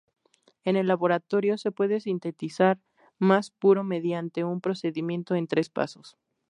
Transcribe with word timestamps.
En 0.63 0.77
el 0.77 0.87
laboratorio, 0.87 1.59
se 1.59 1.69
puede 1.71 1.99
sintetizar 1.99 2.79
más 3.19 3.51
puro 3.51 3.83
mediante 3.83 4.43
un 4.43 4.59
procedimiento 4.59 5.35
en 5.35 5.45
tres 5.45 5.69
pasos. 5.69 6.17